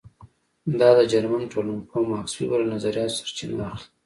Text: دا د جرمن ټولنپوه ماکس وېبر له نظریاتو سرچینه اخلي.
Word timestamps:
دا 0.79 0.89
د 0.97 0.99
جرمن 1.11 1.43
ټولنپوه 1.53 2.07
ماکس 2.11 2.33
وېبر 2.35 2.59
له 2.63 2.71
نظریاتو 2.75 3.17
سرچینه 3.19 3.63
اخلي. 3.73 3.87